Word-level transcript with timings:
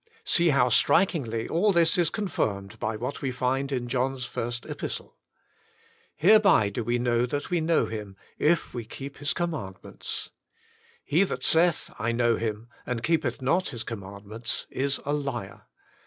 See 0.23 0.49
how 0.49 0.69
strikingly 0.69 1.47
all 1.47 1.71
this 1.71 1.95
is 1.95 2.09
confirmed 2.09 2.79
by 2.79 2.95
what 2.95 3.21
we 3.21 3.29
find 3.29 3.71
in 3.71 3.87
John's 3.87 4.25
first 4.25 4.65
epistle. 4.65 5.15
"Hereby 6.15 6.69
do 6.69 6.83
we 6.83 6.97
know 6.97 7.27
that 7.27 7.51
we 7.51 7.61
know 7.61 7.85
Him, 7.85 8.17
if 8.39 8.73
We 8.73 8.83
Keep 8.83 9.17
His 9.19 9.35
commandments. 9.35 10.31
He 11.05 11.23
that 11.25 11.43
saith, 11.43 11.61
I 11.63 11.69
58 11.69 11.77
The 11.77 11.85
Inner 11.85 11.93
Chamber 11.93 12.17
know 12.33 12.37
Him, 12.37 12.69
and 12.87 13.03
Keepeth 13.03 13.41
not 13.43 13.69
His 13.69 13.83
command 13.83 14.25
ments, 14.25 14.65
is 14.71 14.99
a 15.05 15.13
liar. 15.13 15.67